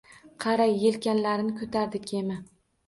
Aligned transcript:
Qara, 0.45 0.65
yelkanlarin 0.85 1.55
ko‘tardi 1.63 2.05
kema. 2.11 2.45